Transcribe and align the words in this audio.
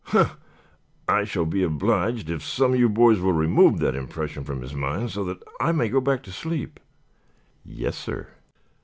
"Humph! 0.05 0.35
I 1.07 1.25
shall 1.25 1.45
be 1.45 1.61
obliged 1.61 2.31
if 2.31 2.41
some 2.43 2.73
of 2.73 2.79
you 2.79 2.89
boys 2.89 3.19
will 3.19 3.33
remove 3.33 3.77
that 3.81 3.93
impression 3.93 4.43
from 4.43 4.63
his 4.63 4.73
mind 4.73 5.11
so 5.11 5.23
that 5.25 5.43
I 5.59 5.71
may 5.73 5.89
go 5.89 6.01
back 6.01 6.23
to 6.23 6.31
sleep." 6.31 6.79
"Yes, 7.63 7.99
sir." 7.99 8.29